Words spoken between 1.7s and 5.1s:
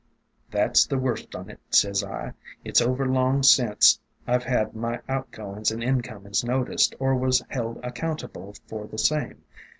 sez I. 'It 's over long sence I 've had my